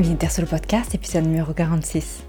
[0.00, 2.22] Vinter Podcast, épisode numéro 46.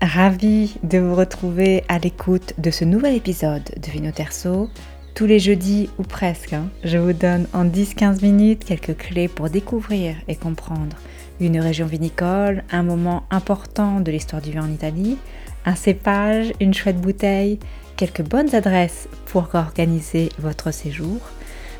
[0.00, 4.70] Ravi de vous retrouver à l'écoute de ce nouvel épisode de Vino Terso.
[5.16, 6.68] Tous les jeudis ou presque, hein.
[6.84, 10.96] je vous donne en 10-15 minutes quelques clés pour découvrir et comprendre
[11.40, 15.18] une région vinicole, un moment important de l'histoire du vin en Italie,
[15.64, 17.58] un cépage, une chouette bouteille,
[17.96, 21.18] quelques bonnes adresses pour organiser votre séjour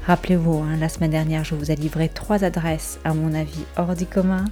[0.06, 3.94] Rappelez-vous, hein, la semaine dernière, je vous ai livré trois adresses, à mon avis, hors
[3.94, 4.44] du commun,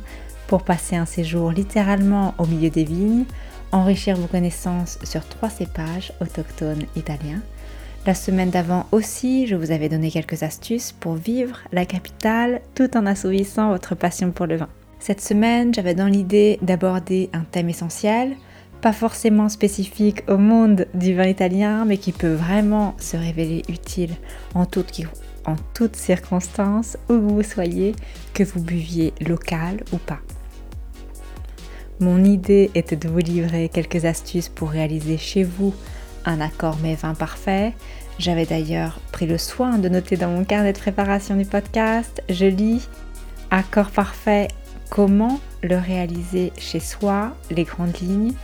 [0.47, 3.25] pour passer un séjour littéralement au milieu des vignes,
[3.73, 7.41] enrichir vos connaissances sur trois cépages autochtones italiens.
[8.07, 12.97] La semaine d'avant aussi, je vous avais donné quelques astuces pour vivre la capitale tout
[12.97, 14.69] en assouvissant votre passion pour le vin.
[15.01, 18.37] Cette semaine, j'avais dans l'idée d'aborder un thème essentiel,
[18.81, 24.15] pas forcément spécifique au monde du vin italien, mais qui peut vraiment se révéler utile
[24.55, 24.91] en toute,
[25.49, 27.95] en toutes circonstances, où vous soyez,
[28.35, 30.21] que vous buviez local ou pas.
[32.01, 35.75] Mon idée était de vous livrer quelques astuces pour réaliser chez vous
[36.25, 37.73] un accord mais vin parfait.
[38.19, 42.47] J'avais d'ailleurs pris le soin de noter dans mon carnet de préparation du podcast, je
[42.47, 42.89] lis
[43.51, 44.49] Accord parfait,
[44.91, 48.35] comment le réaliser chez soi, les grandes lignes?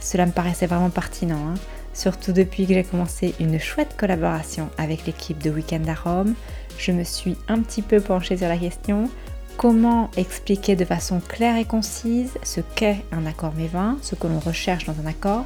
[0.00, 1.48] Cela me paraissait vraiment pertinent.
[1.48, 1.54] Hein
[1.92, 6.34] Surtout depuis que j'ai commencé une chouette collaboration avec l'équipe de Weekend à Rome,
[6.78, 9.10] je me suis un petit peu penchée sur la question
[9.56, 14.38] comment expliquer de façon claire et concise ce qu'est un accord vin, ce que l'on
[14.38, 15.44] recherche dans un accord,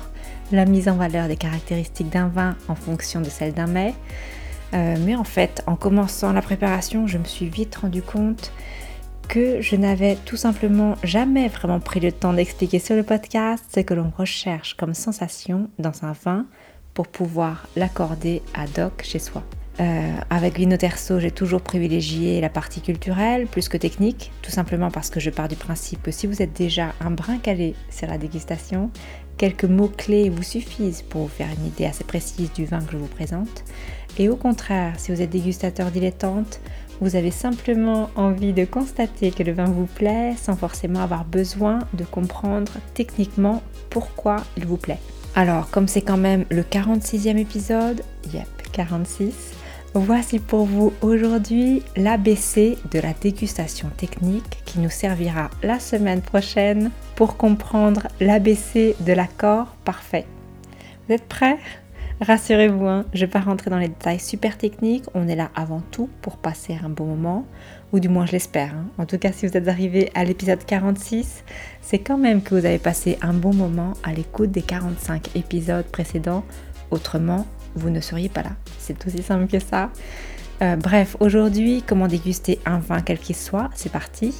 [0.53, 3.95] la mise en valeur des caractéristiques d'un vin en fonction de celles d'un mets.
[4.73, 8.53] Euh, mais en fait, en commençant la préparation, je me suis vite rendu compte
[9.28, 13.80] que je n'avais tout simplement jamais vraiment pris le temps d'expliquer sur le podcast ce
[13.80, 16.47] que l'on recherche comme sensation dans un vin
[16.94, 19.42] pour pouvoir l'accorder ad hoc chez soi.
[19.80, 24.91] Euh, avec Vino Terzo, j'ai toujours privilégié la partie culturelle plus que technique, tout simplement
[24.91, 28.06] parce que je pars du principe que si vous êtes déjà un brin calé sur
[28.06, 28.91] la dégustation,
[29.36, 32.98] quelques mots-clés vous suffisent pour vous faire une idée assez précise du vin que je
[32.98, 33.64] vous présente.
[34.17, 36.61] Et au contraire, si vous êtes dégustateur dilettante,
[37.01, 41.81] vous avez simplement envie de constater que le vin vous plaît sans forcément avoir besoin
[41.95, 45.01] de comprendre techniquement pourquoi il vous plaît.
[45.35, 49.53] Alors, comme c'est quand même le 46e épisode, yep, 46,
[49.95, 56.91] voici pour vous aujourd'hui l'ABC de la dégustation technique qui nous servira la semaine prochaine
[57.17, 60.27] pour comprendre l'ABC de l'accord parfait.
[61.07, 61.59] Vous êtes prêts?
[62.20, 65.51] Rassurez-vous, hein, je ne vais pas rentrer dans les détails super techniques, on est là
[65.57, 67.45] avant tout pour passer un bon moment,
[67.92, 68.73] ou du moins je l'espère.
[68.73, 68.86] Hein.
[68.98, 71.42] En tout cas, si vous êtes arrivé à l'épisode 46,
[71.83, 75.86] c'est quand même que vous avez passé un bon moment à l'écoute des 45 épisodes
[75.86, 76.45] précédents,
[76.92, 78.52] autrement, vous ne seriez pas là.
[78.79, 79.91] C'est aussi simple que ça.
[80.63, 84.33] Euh, bref, aujourd'hui, comment déguster un vin quel qu'il soit, c'est parti.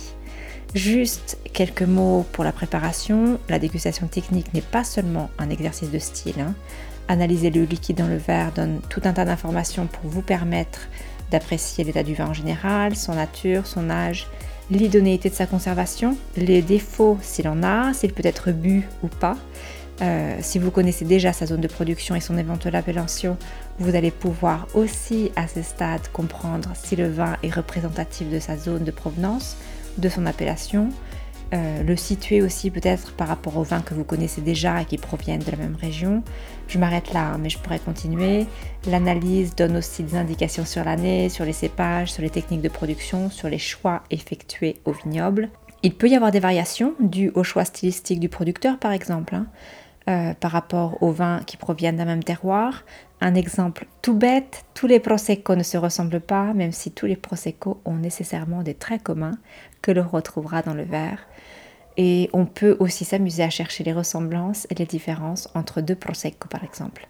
[0.77, 3.39] Juste quelques mots pour la préparation.
[3.49, 6.41] La dégustation technique n'est pas seulement un exercice de style.
[6.41, 6.55] Hein.
[7.09, 10.89] Analyser le liquide dans le verre donne tout un tas d'informations pour vous permettre
[11.31, 14.29] d'apprécier l'état du vin en général, son nature, son âge,
[14.71, 19.37] l'idonéité de sa conservation, les défauts s'il en a, s'il peut être bu ou pas.
[20.03, 23.37] Euh, si vous connaissez déjà sa zone de production et son éventuelle appellation,
[23.79, 28.57] vous allez pouvoir aussi à ce stade comprendre si le vin est représentatif de sa
[28.57, 29.57] zone de provenance,
[29.99, 30.89] de son appellation,
[31.53, 34.99] euh, le situer aussi peut-être par rapport aux vins que vous connaissez déjà et qui
[34.99, 36.23] proviennent de la même région.
[36.69, 38.47] Je m'arrête là, hein, mais je pourrais continuer.
[38.87, 43.31] L'analyse donne aussi des indications sur l'année, sur les cépages, sur les techniques de production,
[43.31, 45.51] sur les choix effectués au vignoble.
[45.83, 49.35] Il peut y avoir des variations dues au choix stylistique du producteur par exemple.
[49.35, 49.47] Hein.
[50.07, 52.85] Euh, par rapport aux vins qui proviennent d'un même terroir.
[53.23, 57.17] Un exemple tout bête, tous les prosecco ne se ressemblent pas, même si tous les
[57.17, 59.39] prosecco ont nécessairement des traits communs
[59.81, 61.27] que l'on retrouvera dans le verre.
[61.97, 66.49] Et on peut aussi s'amuser à chercher les ressemblances et les différences entre deux prosecco
[66.51, 67.09] par exemple.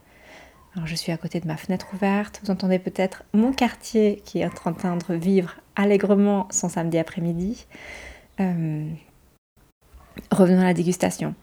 [0.77, 4.39] Alors je suis à côté de ma fenêtre ouverte, vous entendez peut-être mon quartier qui
[4.39, 7.67] est en train de vivre allègrement son samedi après-midi.
[8.39, 8.89] Euh,
[10.31, 11.35] revenons à la dégustation.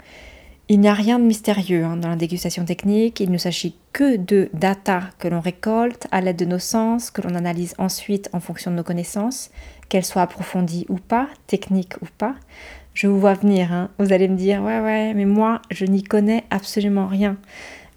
[0.74, 4.16] Il n'y a rien de mystérieux hein, dans la dégustation technique, il ne s'agit que
[4.16, 8.40] de data que l'on récolte à l'aide de nos sens, que l'on analyse ensuite en
[8.40, 9.52] fonction de nos connaissances,
[9.90, 12.36] qu'elles soient approfondies ou pas, techniques ou pas.
[12.94, 13.90] Je vous vois venir, hein.
[14.00, 17.36] vous allez me dire, ouais, ouais, mais moi, je n'y connais absolument rien.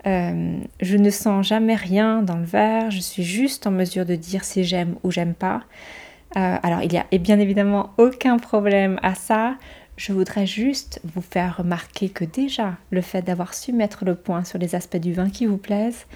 [0.09, 4.17] Euh, je ne sens jamais rien dans le verre, je suis juste en mesure de
[4.17, 5.63] dire si j'aime ou j'aime pas.
[6.37, 9.55] Euh, alors, il n'y a bien évidemment aucun problème à ça.
[9.97, 14.43] Je voudrais juste vous faire remarquer que déjà, le fait d'avoir su mettre le point
[14.43, 16.07] sur les aspects du vin qui vous plaisent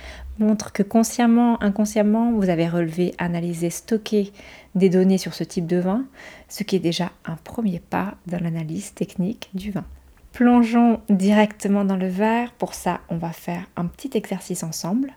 [0.41, 4.33] montre que consciemment, inconsciemment, vous avez relevé, analysé, stocké
[4.75, 6.05] des données sur ce type de vin,
[6.49, 9.85] ce qui est déjà un premier pas dans l'analyse technique du vin.
[10.33, 12.53] Plongeons directement dans le verre.
[12.53, 15.13] Pour ça, on va faire un petit exercice ensemble.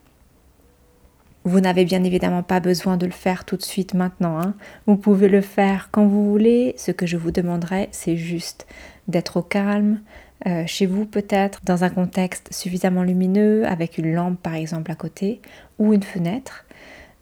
[1.43, 4.39] Vous n'avez bien évidemment pas besoin de le faire tout de suite maintenant.
[4.39, 4.53] Hein.
[4.85, 6.75] Vous pouvez le faire quand vous voulez.
[6.77, 8.67] Ce que je vous demanderai, c'est juste
[9.07, 10.01] d'être au calme,
[10.47, 14.95] euh, chez vous peut-être, dans un contexte suffisamment lumineux, avec une lampe par exemple à
[14.95, 15.41] côté,
[15.79, 16.65] ou une fenêtre.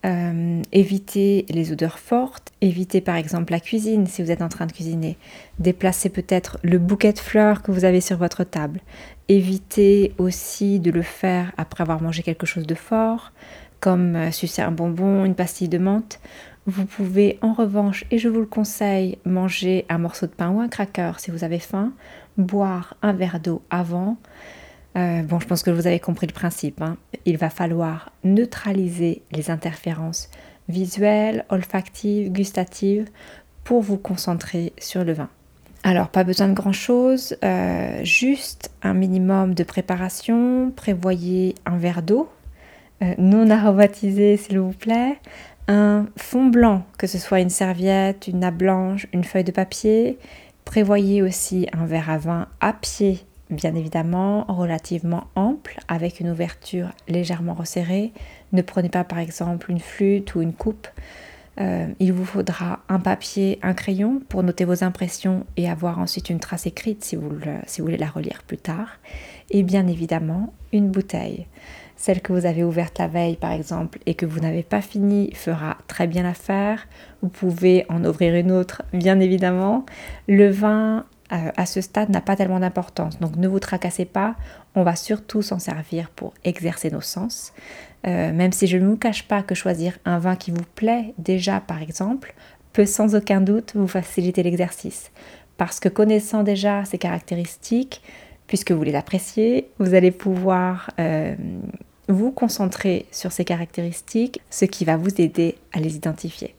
[0.06, 4.66] Euh, évitez les odeurs fortes, évitez par exemple la cuisine si vous êtes en train
[4.66, 5.18] de cuisiner,
[5.60, 8.80] déplacez peut-être le bouquet de fleurs que vous avez sur votre table,
[9.28, 13.34] évitez aussi de le faire après avoir mangé quelque chose de fort,
[13.80, 16.20] comme euh, sucer un bonbon, une pastille de menthe.
[16.66, 20.60] Vous pouvez en revanche, et je vous le conseille, manger un morceau de pain ou
[20.60, 21.94] un cracker si vous avez faim,
[22.38, 24.18] boire un verre d'eau avant.
[24.98, 26.82] Euh, bon, je pense que vous avez compris le principe.
[26.82, 26.98] Hein.
[27.26, 30.30] Il va falloir neutraliser les interférences
[30.68, 33.10] visuelles, olfactives, gustatives
[33.64, 35.30] pour vous concentrer sur le vin.
[35.84, 40.72] Alors, pas besoin de grand-chose, euh, juste un minimum de préparation.
[40.76, 42.30] Prévoyez un verre d'eau
[43.18, 45.18] non aromatisé, s'il vous plaît,
[45.70, 50.18] un fond blanc, que ce soit une serviette, une nappe blanche, une feuille de papier.
[50.66, 53.20] Prévoyez aussi un verre à vin à pied,
[53.50, 58.12] bien évidemment, relativement ample, avec une ouverture légèrement resserrée.
[58.52, 60.88] Ne prenez pas par exemple une flûte ou une coupe.
[61.60, 66.30] Euh, il vous faudra un papier, un crayon pour noter vos impressions et avoir ensuite
[66.30, 67.30] une trace écrite si vous
[67.80, 68.98] voulez la relire plus tard.
[69.52, 71.48] Et bien évidemment, une bouteille.
[72.00, 75.34] Celle que vous avez ouverte la veille, par exemple, et que vous n'avez pas fini,
[75.34, 76.88] fera très bien l'affaire.
[77.22, 79.86] Vous pouvez en ouvrir une autre, bien évidemment.
[80.26, 83.20] Le vin, euh, à ce stade, n'a pas tellement d'importance.
[83.20, 84.38] Donc ne vous tracassez pas.
[84.76, 87.52] On va surtout s'en servir pour exercer nos sens.
[88.08, 91.14] Euh, même si je ne vous cache pas que choisir un vin qui vous plaît
[91.18, 92.34] déjà, par exemple,
[92.72, 95.12] peut sans aucun doute vous faciliter l'exercice.
[95.58, 98.02] Parce que connaissant déjà ses caractéristiques,
[98.48, 101.36] puisque vous les appréciez, vous allez pouvoir euh,
[102.10, 106.56] vous concentrer sur ces caractéristiques, ce qui va vous aider à les identifier.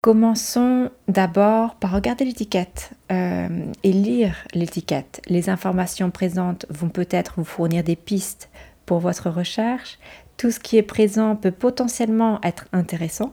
[0.00, 3.48] Commençons d'abord par regarder l'étiquette euh,
[3.84, 5.20] et lire l'étiquette.
[5.28, 8.48] Les informations présentes vont peut-être vous fournir des pistes
[8.84, 9.98] pour votre recherche.
[10.38, 13.32] Tout ce qui est présent peut potentiellement être intéressant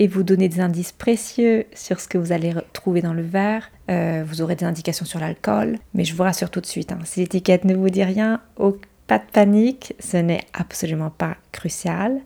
[0.00, 3.70] et vous donner des indices précieux sur ce que vous allez trouver dans le verre.
[3.88, 6.98] Euh, vous aurez des indications sur l'alcool, mais je vous rassure tout de suite, hein,
[7.04, 8.40] si l'étiquette ne vous dit rien,
[9.08, 12.20] pas de panique, ce n'est absolument pas crucial.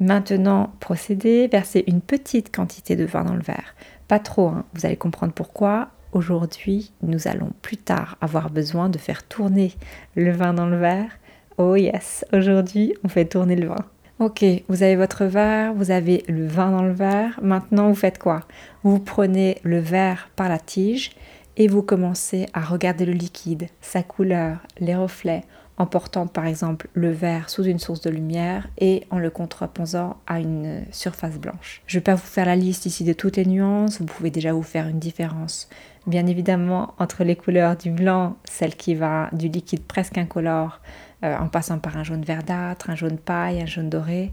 [0.00, 3.74] Maintenant, procédez, versez une petite quantité de vin dans le verre.
[4.08, 4.64] Pas trop, hein.
[4.74, 5.90] vous allez comprendre pourquoi.
[6.12, 9.74] Aujourd'hui, nous allons plus tard avoir besoin de faire tourner
[10.16, 11.18] le vin dans le verre.
[11.58, 13.84] Oh yes, aujourd'hui, on fait tourner le vin.
[14.18, 17.38] Ok, vous avez votre verre, vous avez le vin dans le verre.
[17.42, 18.40] Maintenant, vous faites quoi?
[18.84, 21.12] Vous prenez le verre par la tige
[21.58, 25.44] et vous commencez à regarder le liquide, sa couleur, les reflets
[25.78, 30.16] en portant par exemple le verre sous une source de lumière et en le contreposant
[30.26, 31.82] à une surface blanche.
[31.86, 34.30] Je ne vais pas vous faire la liste ici de toutes les nuances, vous pouvez
[34.30, 35.68] déjà vous faire une différence
[36.06, 40.80] bien évidemment entre les couleurs du blanc, celle qui va du liquide presque incolore
[41.24, 44.32] euh, en passant par un jaune verdâtre, un jaune paille, un jaune doré,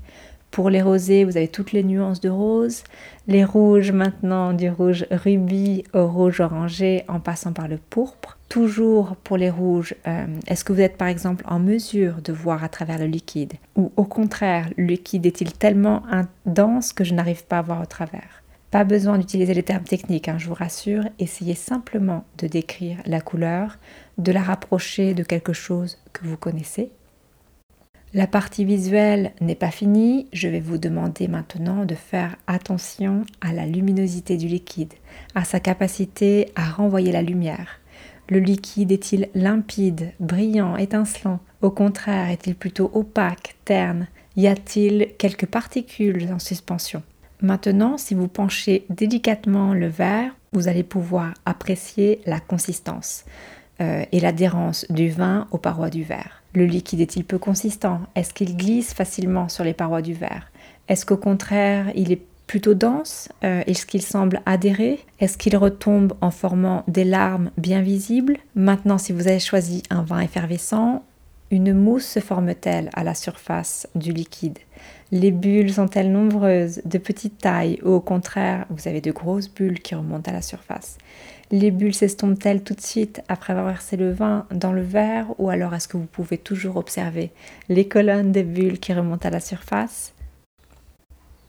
[0.51, 2.83] pour les rosés, vous avez toutes les nuances de rose.
[3.27, 8.38] Les rouges maintenant, du rouge rubis au rouge orangé en passant par le pourpre.
[8.49, 12.63] Toujours pour les rouges, euh, est-ce que vous êtes par exemple en mesure de voir
[12.63, 16.01] à travers le liquide Ou au contraire, le liquide est-il tellement
[16.47, 18.43] dense que je n'arrive pas à voir au travers?
[18.71, 21.03] Pas besoin d'utiliser les termes techniques, hein, je vous rassure.
[21.19, 23.77] Essayez simplement de décrire la couleur,
[24.17, 26.91] de la rapprocher de quelque chose que vous connaissez
[28.13, 33.53] la partie visuelle n'est pas finie, je vais vous demander maintenant de faire attention à
[33.53, 34.93] la luminosité du liquide,
[35.35, 37.78] à sa capacité à renvoyer la lumière.
[38.29, 41.39] Le liquide est-il limpide, brillant, étincelant?
[41.61, 44.07] Au contraire, est-il plutôt opaque, terne?
[44.35, 47.01] Y a-t-il quelques particules en suspension?
[47.41, 53.25] Maintenant, si vous penchez délicatement le verre, vous allez pouvoir apprécier la consistance
[53.81, 56.43] euh, et l'adhérence du vin aux parois du verre.
[56.53, 58.01] Le liquide est-il peu consistant?
[58.13, 60.51] Est-ce qu'il glisse facilement sur les parois du verre?
[60.87, 64.99] Est-ce qu'au contraire, il est plutôt dense euh, Est-ce qu'il semble adhérer?
[65.19, 68.37] Est-ce qu'il retombe en formant des larmes bien visibles?
[68.55, 71.03] Maintenant, si vous avez choisi un vin effervescent,
[71.51, 74.57] une mousse se forme-t-elle à la surface du liquide?
[75.11, 79.79] Les bulles sont-elles nombreuses, de petite taille, ou au contraire, vous avez de grosses bulles
[79.79, 80.97] qui remontent à la surface?
[81.51, 85.51] Les bulles s'estompent-elles tout de suite après avoir versé le vin dans le verre ou
[85.51, 87.29] alors est-ce que vous pouvez toujours observer
[87.69, 90.13] les colonnes des bulles qui remontent à la surface?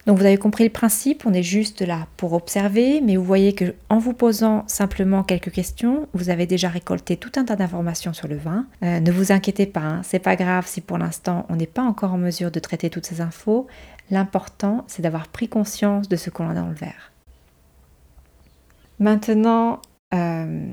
[0.07, 3.55] Donc vous avez compris le principe, on est juste là pour observer, mais vous voyez
[3.55, 8.15] que en vous posant simplement quelques questions, vous avez déjà récolté tout un tas d'informations
[8.15, 8.67] sur le vin.
[8.83, 11.83] Euh, ne vous inquiétez pas, hein, c'est pas grave si pour l'instant on n'est pas
[11.83, 13.67] encore en mesure de traiter toutes ces infos.
[14.11, 17.13] L'important, c'est d'avoir pris conscience de ce qu'on a dans le verre.
[18.99, 19.81] Maintenant,
[20.15, 20.67] euh,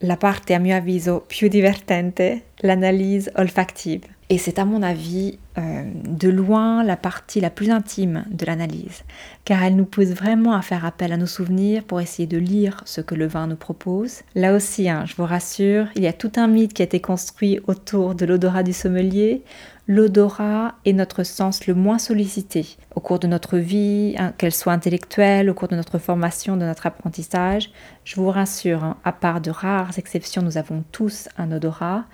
[0.00, 4.06] la parte a mio avviso più divertente, l'analyse olfactive.
[4.32, 9.04] Et c'est à mon avis euh, de loin la partie la plus intime de l'analyse,
[9.44, 12.80] car elle nous pousse vraiment à faire appel à nos souvenirs pour essayer de lire
[12.86, 14.22] ce que le vin nous propose.
[14.34, 16.98] Là aussi, hein, je vous rassure, il y a tout un mythe qui a été
[16.98, 19.42] construit autour de l'odorat du sommelier.
[19.86, 24.72] L'odorat est notre sens le moins sollicité au cours de notre vie, hein, qu'elle soit
[24.72, 27.70] intellectuelle, au cours de notre formation, de notre apprentissage.
[28.04, 32.04] Je vous rassure, hein, à part de rares exceptions, nous avons tous un odorat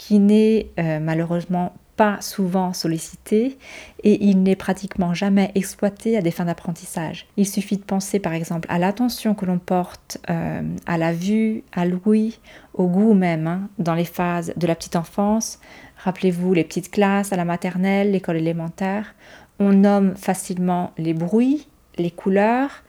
[0.00, 3.58] qui n'est euh, malheureusement pas souvent sollicité
[4.02, 7.26] et il n'est pratiquement jamais exploité à des fins d'apprentissage.
[7.36, 11.64] Il suffit de penser par exemple à l'attention que l'on porte euh, à la vue,
[11.72, 12.38] à l'ouïe,
[12.72, 15.60] au goût même, hein, dans les phases de la petite enfance.
[15.98, 19.14] Rappelez-vous les petites classes à la maternelle, l'école élémentaire.
[19.58, 22.84] On nomme facilement les bruits, les couleurs,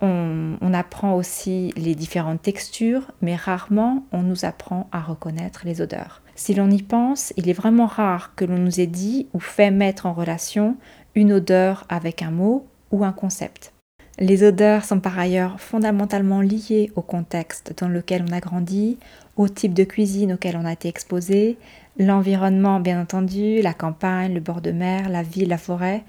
[0.00, 6.22] on, apprend aussi les différentes textures, mais rarement on nous apprend à reconnaître les odeurs.
[6.36, 9.72] Si l'on y pense, il est vraiment rare que l'on nous ait dit ou fait
[9.72, 10.76] mettre en relation
[11.14, 13.72] une odeur avec un mot ou un concept.
[14.20, 18.98] Les odeurs sont par ailleurs fondamentalement liées au contexte dans lequel on a grandi,
[19.36, 21.56] au type de cuisine auquel on a été exposé,
[21.98, 26.04] l'environnement bien entendu, la campagne, le bord de mer, la ville, la forêt.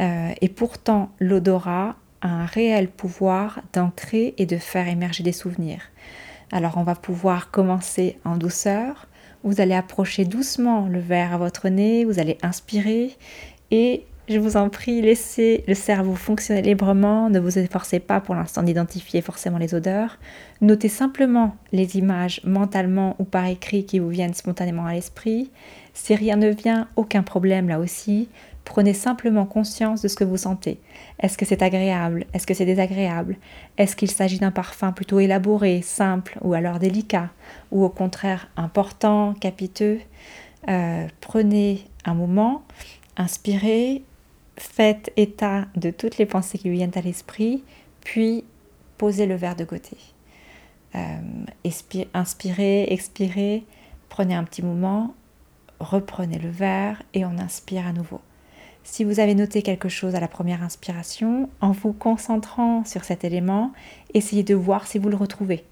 [0.00, 5.82] Euh, et pourtant, l'odorat un réel pouvoir d'ancrer et de faire émerger des souvenirs.
[6.50, 9.08] Alors on va pouvoir commencer en douceur.
[9.42, 13.16] Vous allez approcher doucement le verre à votre nez, vous allez inspirer
[13.70, 18.36] et je vous en prie, laissez le cerveau fonctionner librement, ne vous efforcez pas pour
[18.36, 20.18] l'instant d'identifier forcément les odeurs.
[20.60, 25.50] Notez simplement les images mentalement ou par écrit qui vous viennent spontanément à l'esprit.
[25.92, 28.28] Si rien ne vient, aucun problème là aussi.
[28.64, 30.80] Prenez simplement conscience de ce que vous sentez.
[31.18, 32.26] Est-ce que c'est agréable?
[32.32, 33.36] Est-ce que c'est désagréable?
[33.76, 37.30] Est-ce qu'il s'agit d'un parfum plutôt élaboré, simple ou alors délicat?
[37.72, 40.00] Ou au contraire important, capiteux?
[40.68, 42.62] Euh, Prenez un moment,
[43.16, 44.04] inspirez,
[44.56, 47.64] faites état de toutes les pensées qui vous viennent à l'esprit,
[48.00, 48.44] puis
[48.96, 49.96] posez le verre de côté.
[50.94, 51.18] Euh,
[52.14, 53.64] inspirez, expirez,
[54.08, 55.14] prenez un petit moment,
[55.80, 58.20] reprenez le verre et on inspire à nouveau.
[58.84, 63.24] Si vous avez noté quelque chose à la première inspiration, en vous concentrant sur cet
[63.24, 63.72] élément,
[64.12, 65.64] essayez de voir si vous le retrouvez.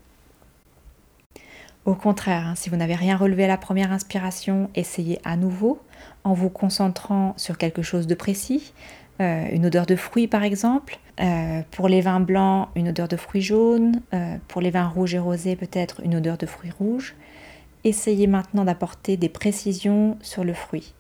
[1.87, 5.81] Au contraire, hein, si vous n'avez rien relevé à la première inspiration, essayez à nouveau
[6.25, 8.73] en vous concentrant sur quelque chose de précis,
[9.21, 10.99] euh, une odeur de fruits par exemple.
[11.21, 14.01] Euh, pour les vins blancs, une odeur de fruits jaunes.
[14.15, 17.15] Euh, pour les vins rouges et rosés, peut-être une odeur de fruits rouges.
[17.85, 20.95] Essayez maintenant d'apporter des précisions sur le fruit.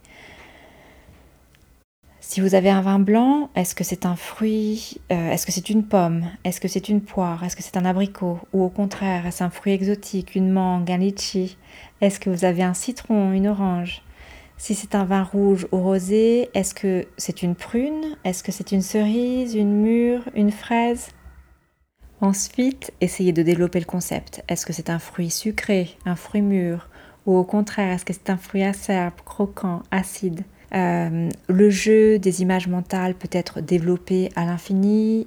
[2.30, 5.68] Si vous avez un vin blanc, est-ce que c'est un fruit euh, Est-ce que c'est
[5.68, 9.26] une pomme Est-ce que c'est une poire Est-ce que c'est un abricot Ou au contraire,
[9.26, 11.58] est-ce un fruit exotique, une mangue, un litchi
[12.00, 14.02] Est-ce que vous avez un citron, une orange?
[14.58, 18.70] Si c'est un vin rouge ou rosé, est-ce que c'est une prune Est-ce que c'est
[18.70, 21.08] une cerise, une mûre, une fraise?
[22.20, 24.44] Ensuite, essayez de développer le concept.
[24.46, 26.90] Est-ce que c'est un fruit sucré, un fruit mûr
[27.26, 30.44] Ou au contraire, est-ce que c'est un fruit acerbe, croquant, acide?
[30.74, 35.24] Euh, le jeu des images mentales peut être développé à l'infini.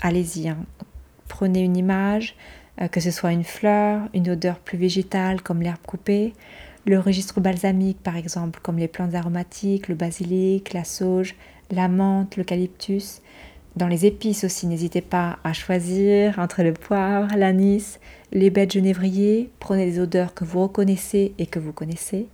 [0.00, 0.58] Allez-y, hein.
[1.28, 2.36] prenez une image,
[2.80, 6.32] euh, que ce soit une fleur, une odeur plus végétale comme l'herbe coupée,
[6.86, 11.34] le registre balsamique par exemple comme les plantes aromatiques, le basilic, la sauge,
[11.70, 13.20] la menthe, l'eucalyptus.
[13.74, 17.98] Dans les épices aussi, n'hésitez pas à choisir entre le poivre, l'anis,
[18.30, 19.50] les baies de genévrier.
[19.60, 22.28] Prenez des odeurs que vous reconnaissez et que vous connaissez.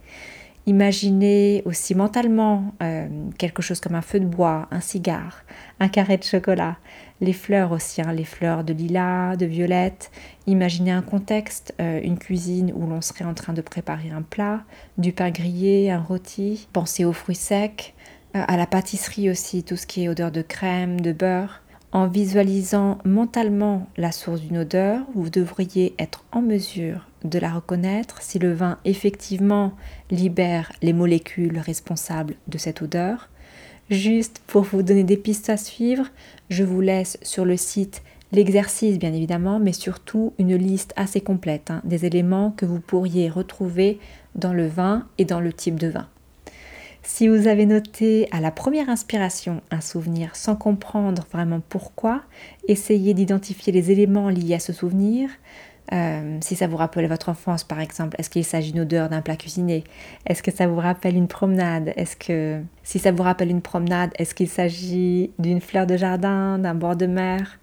[0.69, 3.09] Imaginez aussi mentalement euh,
[3.39, 5.43] quelque chose comme un feu de bois, un cigare,
[5.81, 6.77] un carré de chocolat,
[7.23, 10.11] les fleurs aussi, hein, les fleurs de lilas, de violette.
[10.47, 14.61] Imaginez un contexte, euh, une cuisine où l'on serait en train de préparer un plat,
[14.99, 16.69] du pain grillé, un rôti.
[16.75, 17.95] Pensez aux fruits secs,
[18.37, 21.63] euh, à la pâtisserie aussi, tout ce qui est odeur de crème, de beurre.
[21.93, 28.23] En visualisant mentalement la source d'une odeur, vous devriez être en mesure de la reconnaître
[28.23, 29.73] si le vin effectivement
[30.11, 33.29] libère les molécules responsables de cette odeur.
[33.91, 36.07] Juste pour vous donner des pistes à suivre,
[36.51, 41.71] je vous laisse sur le site l'exercice bien évidemment, mais surtout une liste assez complète
[41.71, 43.99] hein, des éléments que vous pourriez retrouver
[44.35, 46.09] dans le vin et dans le type de vin.
[47.03, 52.23] Si vous avez noté à la première inspiration un souvenir sans comprendre vraiment pourquoi,
[52.69, 55.31] essayez d'identifier les éléments liés à ce souvenir,
[55.93, 59.23] euh, si ça vous rappelle votre enfance, par exemple, est-ce qu'il s'agit d'une odeur d'un
[59.23, 59.85] plat cuisiné?
[60.27, 61.93] Est-ce que ça vous rappelle une promenade?
[61.97, 66.59] Est-ce que si ça vous rappelle une promenade, est-ce qu'il s'agit d'une fleur de jardin,
[66.59, 67.59] d'un bord de mer?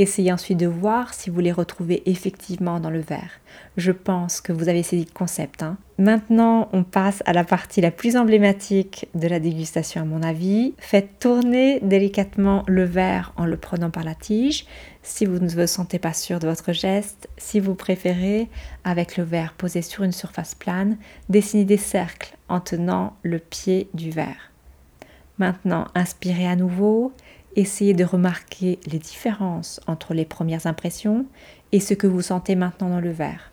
[0.00, 3.40] Essayez ensuite de voir si vous les retrouvez effectivement dans le verre.
[3.76, 5.64] Je pense que vous avez saisi le concept.
[5.64, 5.76] Hein.
[5.98, 10.74] Maintenant, on passe à la partie la plus emblématique de la dégustation à mon avis.
[10.78, 14.66] Faites tourner délicatement le verre en le prenant par la tige.
[15.02, 18.48] Si vous ne vous sentez pas sûr de votre geste, si vous préférez,
[18.84, 20.96] avec le verre posé sur une surface plane,
[21.28, 24.52] dessinez des cercles en tenant le pied du verre.
[25.38, 27.12] Maintenant, inspirez à nouveau
[27.58, 31.26] Essayez de remarquer les différences entre les premières impressions
[31.72, 33.50] et ce que vous sentez maintenant dans le verre.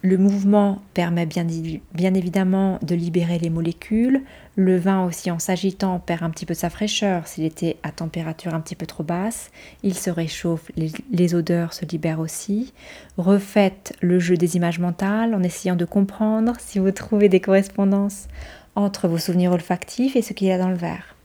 [0.00, 4.22] Le mouvement permet bien, évidemment de libérer les molécules.
[4.54, 7.90] Le vin aussi en s'agitant perd un petit peu de sa fraîcheur s'il était à
[7.90, 9.50] température un petit peu trop basse.
[9.82, 12.72] Il se réchauffe, les odeurs se libèrent aussi.
[13.18, 18.28] Refaites le jeu des images mentales en essayant de comprendre si vous trouvez des correspondances
[18.76, 21.16] entre vos souvenirs olfactifs et ce qu'il y a dans le verre.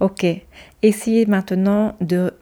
[0.00, 0.26] Ok,
[0.82, 2.34] essayez maintenant de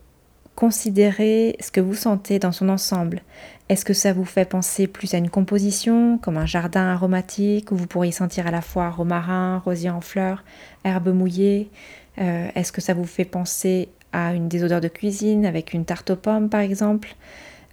[0.54, 3.22] considérer ce que vous sentez dans son ensemble.
[3.68, 7.76] Est-ce que ça vous fait penser plus à une composition, comme un jardin aromatique, où
[7.76, 10.42] vous pourriez sentir à la fois romarin, rosier en fleurs,
[10.84, 11.70] herbes mouillées
[12.18, 16.10] euh, Est-ce que ça vous fait penser à une des de cuisine, avec une tarte
[16.10, 17.14] aux pommes par exemple?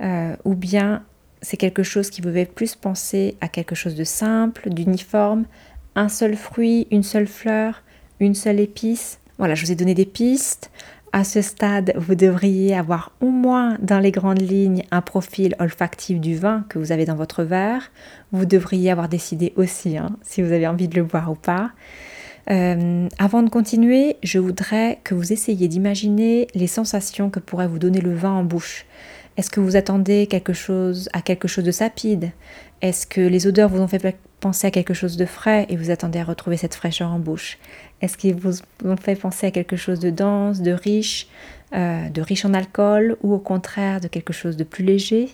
[0.01, 1.03] Euh, Ou bien
[1.41, 5.45] c'est quelque chose qui vous fait plus penser à quelque chose de simple, d'uniforme,
[5.95, 7.83] un seul fruit, une seule fleur,
[8.19, 9.19] une seule épice.
[9.37, 10.71] Voilà, je vous ai donné des pistes.
[11.13, 16.19] À ce stade, vous devriez avoir au moins dans les grandes lignes un profil olfactif
[16.19, 17.91] du vin que vous avez dans votre verre.
[18.31, 21.71] Vous devriez avoir décidé aussi hein, si vous avez envie de le boire ou pas.
[22.49, 27.79] Euh, avant de continuer, je voudrais que vous essayiez d'imaginer les sensations que pourrait vous
[27.79, 28.85] donner le vin en bouche.
[29.37, 32.31] Est-ce que vous attendez quelque chose à quelque chose de sapide?
[32.81, 35.91] Est-ce que les odeurs vous ont fait penser à quelque chose de frais et vous
[35.91, 37.59] attendez à retrouver cette fraîcheur en bouche?
[38.01, 41.27] Est-ce qu'ils vous ont fait penser à quelque chose de dense, de riche,
[41.75, 45.29] euh, de riche en alcool ou au contraire de quelque chose de plus léger?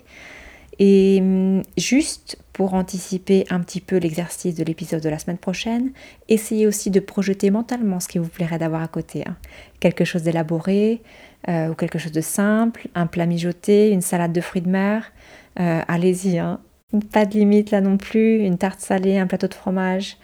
[0.79, 5.91] Et hum, juste pour anticiper un petit peu l'exercice de l'épisode de la semaine prochaine,
[6.29, 9.23] essayez aussi de projeter mentalement ce qui vous plairait d'avoir à côté.
[9.27, 9.37] Hein.
[9.79, 11.01] Quelque chose d'élaboré
[11.49, 15.11] euh, ou quelque chose de simple, un plat mijoté, une salade de fruits de mer.
[15.59, 16.59] Euh, allez-y, hein.
[17.11, 20.17] pas de limite là non plus, une tarte salée, un plateau de fromage,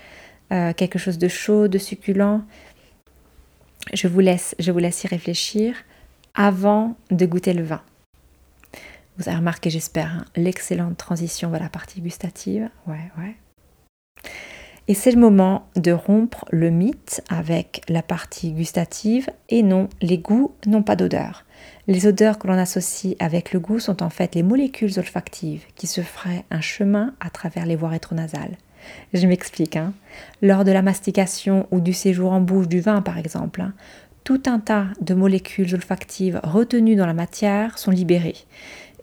[0.52, 2.42] euh, quelque chose de chaud, de succulent.
[3.94, 5.76] Je vous laisse, je vous laisse y réfléchir
[6.36, 7.82] avant de goûter le vin.
[9.18, 12.70] Vous avez remarqué, j'espère, hein, l'excellente transition vers la partie gustative.
[12.88, 13.36] Ouais, ouais.
[14.90, 19.30] Et c'est le moment de rompre le mythe avec la partie gustative.
[19.48, 21.46] Et non, les goûts n'ont pas d'odeur.
[21.86, 25.86] Les odeurs que l'on associe avec le goût sont en fait les molécules olfactives qui
[25.86, 28.58] se feraient un chemin à travers les voies rétronasales.
[29.14, 29.76] Je m'explique.
[29.76, 29.94] Hein.
[30.42, 33.74] Lors de la mastication ou du séjour en bouche du vin, par exemple, hein,
[34.24, 38.38] tout un tas de molécules olfactives retenues dans la matière sont libérées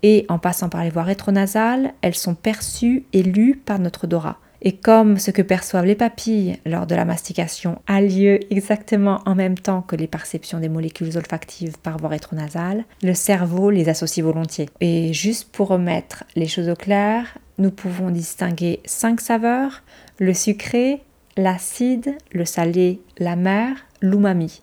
[0.03, 4.39] et en passant par les voies rétronasales, elles sont perçues et lues par notre odorat.
[4.63, 9.35] Et comme ce que perçoivent les papilles lors de la mastication a lieu exactement en
[9.35, 14.25] même temps que les perceptions des molécules olfactives par voie rétronasale, le cerveau les associe
[14.25, 14.69] volontiers.
[14.81, 19.83] Et juste pour remettre les choses au clair, nous pouvons distinguer cinq saveurs
[20.19, 21.03] le sucré,
[21.37, 24.63] l'acide, le salé, l'amer, l'umami.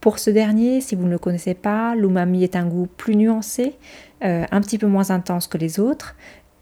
[0.00, 3.74] Pour ce dernier, si vous ne le connaissez pas, l'umami est un goût plus nuancé,
[4.22, 6.14] euh, un petit peu moins intense que les autres,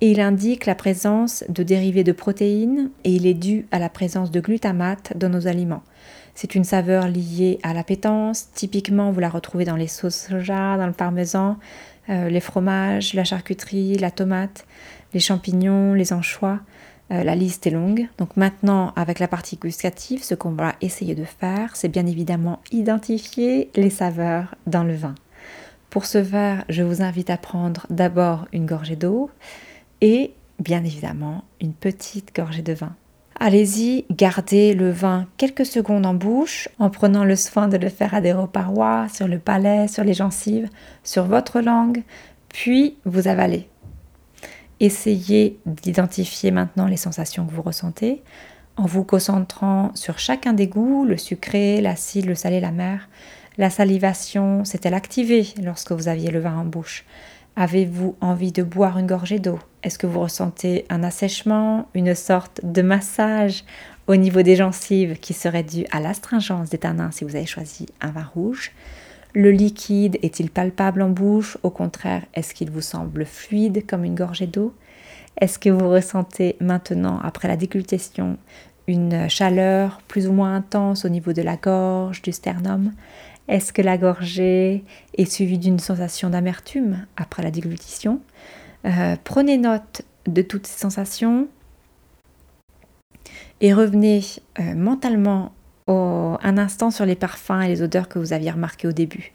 [0.03, 3.89] et il indique la présence de dérivés de protéines et il est dû à la
[3.89, 5.85] présence de glutamate dans nos aliments.
[6.35, 8.49] C'est une saveur liée à l'appétence.
[8.53, 11.57] Typiquement, vous la retrouvez dans les sauces soja, dans le parmesan,
[12.11, 14.67] euh, les fromages, la charcuterie, la tomate,
[15.15, 16.59] les champignons, les anchois.
[17.13, 18.09] Euh, la liste est longue.
[18.19, 22.59] Donc maintenant, avec la partie gustative, ce qu'on va essayer de faire, c'est bien évidemment
[22.73, 25.15] identifier les saveurs dans le vin.
[25.91, 29.31] Pour ce verre, je vous invite à prendre d'abord une gorgée d'eau
[30.03, 32.95] et bien évidemment une petite gorgée de vin.
[33.41, 38.15] Allez-y, gardez le vin quelques secondes en bouche en prenant le soin de le faire
[38.15, 40.69] adhérer aux parois, sur le palais, sur les gencives,
[41.03, 42.03] sur votre langue,
[42.49, 43.69] puis vous avalez.
[44.81, 48.23] Essayez d'identifier maintenant les sensations que vous ressentez.
[48.77, 53.09] en vous concentrant sur chacun des goûts, le sucré, l'acide, le salé, la mer.
[53.59, 57.05] La salivation s'est-elle activée lorsque vous aviez le vin en bouche
[57.55, 59.59] Avez-vous envie de boire une gorgée d'eau?
[59.83, 63.65] Est-ce que vous ressentez un assèchement, une sorte de massage
[64.07, 67.87] au niveau des gencives qui serait dû à l'astringence des tanins si vous avez choisi
[68.01, 68.71] un vin rouge?
[69.35, 71.59] Le liquide est-il palpable en bouche?
[71.63, 74.75] Au contraire, est-ce qu'il vous semble fluide comme une gorgée d'eau?
[75.41, 78.37] Est-ce que vous ressentez maintenant, après la dégustation,
[78.87, 82.93] une chaleur plus ou moins intense au niveau de la gorge, du sternum?
[83.49, 84.85] Est-ce que la gorgée
[85.19, 88.21] est suivie d'une sensation d'amertume après la déglutition?
[88.85, 91.49] Euh, Prenez note de toutes ces sensations
[93.61, 94.23] et revenez
[94.59, 95.53] euh, mentalement
[95.89, 99.33] un instant sur les parfums et les odeurs que vous aviez remarqués au début.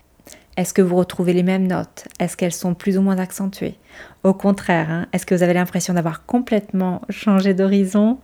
[0.56, 2.08] Est-ce que vous retrouvez les mêmes notes?
[2.20, 3.76] Est-ce qu'elles sont plus ou moins accentuées?
[4.24, 8.18] Au contraire, hein, est-ce que vous avez l'impression d'avoir complètement changé d'horizon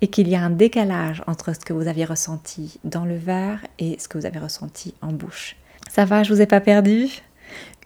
[0.00, 3.60] et qu'il y a un décalage entre ce que vous aviez ressenti dans le verre
[3.78, 5.54] et ce que vous avez ressenti en bouche?
[5.88, 7.06] Ça va, je vous ai pas perdu?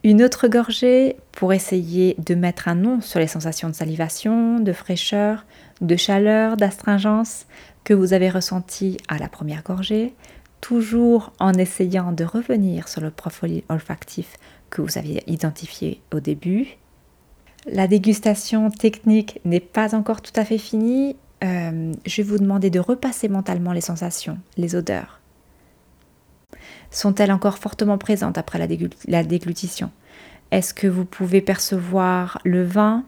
[0.03, 4.73] Une autre gorgée pour essayer de mettre un nom sur les sensations de salivation, de
[4.73, 5.45] fraîcheur,
[5.83, 7.47] de chaleur, d'astringence
[7.85, 10.15] que vous avez ressenties à la première gorgée,
[10.63, 14.37] toujours en essayant de revenir sur le profil olfactif
[14.71, 16.79] que vous aviez identifié au début.
[17.67, 21.17] La dégustation technique n'est pas encore tout à fait finie.
[21.45, 25.20] Euh, je vais vous demander de repasser mentalement les sensations, les odeurs.
[26.91, 29.91] Sont-elles encore fortement présentes après la, déglutition?
[30.51, 33.05] Est-ce que vous pouvez percevoir le vin,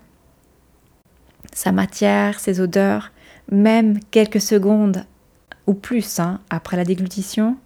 [1.53, 3.11] sa matière, ses odeurs,
[3.51, 5.05] même quelques secondes
[5.67, 7.57] ou plus hein, après la déglutition?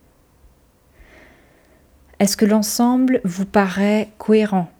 [2.19, 4.71] Est-ce que l'ensemble vous paraît cohérent?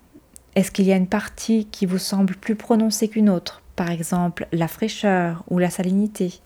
[0.55, 3.61] Est-ce qu'il y a une partie qui vous semble plus prononcée qu'une autre?
[3.77, 6.41] Par exemple, la fraîcheur ou la salinité.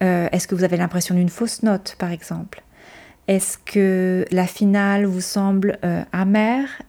[0.00, 2.62] Euh, Est-ce que vous avez l'impression d'une fausse note, par exemple?
[3.28, 6.82] Est-ce que la finale vous semble euh, amère?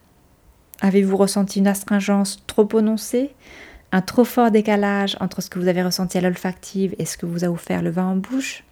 [0.81, 3.35] Avez-vous ressenti une astringence trop prononcée?
[3.91, 7.27] Un trop fort décalage entre ce que vous avez ressenti à l'olfactive et ce que
[7.27, 8.63] vous a offert le vin en bouche?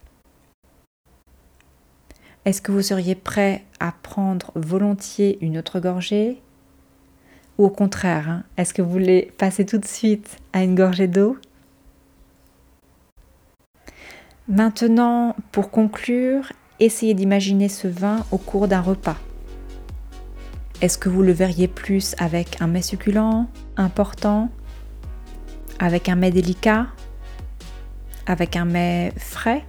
[2.44, 6.42] Est-ce que vous seriez prêt à prendre volontiers une autre gorgée?
[7.58, 11.06] Ou au contraire, hein, est-ce que vous voulez passer tout de suite à une gorgée
[11.06, 11.36] d'eau?
[14.48, 16.52] Maintenant, pour conclure,
[16.84, 19.16] essayez d'imaginer ce vin au cours d'un repas.
[20.80, 24.50] Est-ce que vous le verriez plus avec un mets succulent, important,
[25.78, 26.88] avec un mets délicat,
[28.26, 29.64] avec un mets frais?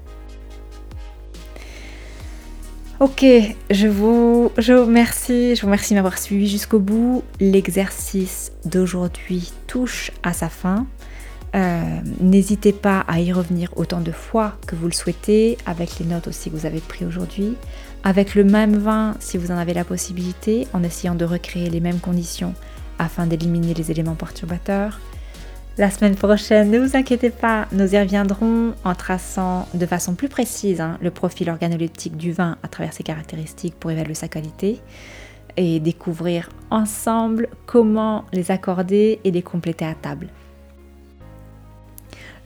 [2.99, 3.25] Ok,
[3.69, 7.23] je vous, je vous remercie, je vous remercie de m'avoir suivi jusqu'au bout.
[7.39, 10.87] L'exercice d'aujourd'hui touche à sa fin.
[11.55, 16.05] Euh, n'hésitez pas à y revenir autant de fois que vous le souhaitez, avec les
[16.05, 17.55] notes aussi que vous avez prises aujourd'hui,
[18.03, 21.79] avec le même vin si vous en avez la possibilité, en essayant de recréer les
[21.79, 22.55] mêmes conditions
[22.97, 24.99] afin d'éliminer les éléments perturbateurs.
[25.77, 30.29] La semaine prochaine, ne vous inquiétez pas, nous y reviendrons en traçant de façon plus
[30.29, 34.81] précise hein, le profil organoleptique du vin à travers ses caractéristiques pour évaluer sa qualité
[35.57, 40.27] et découvrir ensemble comment les accorder et les compléter à table.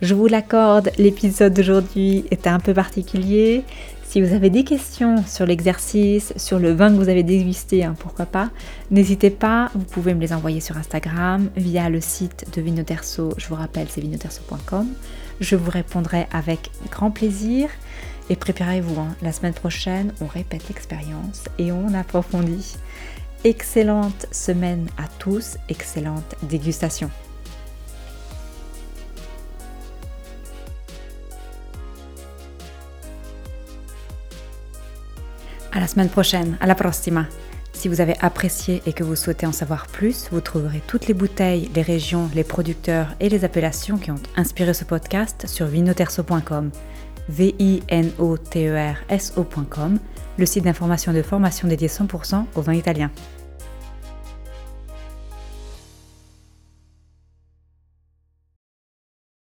[0.02, 3.64] Je vous l'accorde, l'épisode d'aujourd'hui était un peu particulier.
[4.04, 7.96] Si vous avez des questions sur l'exercice, sur le vin que vous avez dégusté, hein,
[7.98, 8.52] pourquoi pas,
[8.92, 13.48] n'hésitez pas, vous pouvez me les envoyer sur Instagram via le site de Vinoterso, je
[13.48, 14.88] vous rappelle c'est vinoterso.com.
[15.40, 17.70] Je vous répondrai avec grand plaisir
[18.30, 19.16] et préparez-vous, hein.
[19.24, 22.76] la semaine prochaine on répète l'expérience et on approfondit.
[23.44, 27.10] Excellente semaine à tous, excellente dégustation.
[35.88, 37.28] La semaine prochaine, à la prossima.
[37.72, 41.14] Si vous avez apprécié et que vous souhaitez en savoir plus, vous trouverez toutes les
[41.14, 46.72] bouteilles, les régions, les producteurs et les appellations qui ont inspiré ce podcast sur vinoterso.com.
[47.30, 47.60] V-I-N-O-T-E-R-S-O.com,
[50.38, 53.10] le site d'information et de formation dédié 100% au vin italien.